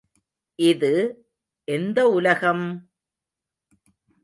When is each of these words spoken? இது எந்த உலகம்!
இது 0.59 0.91
எந்த 1.67 2.09
உலகம்! 2.09 2.65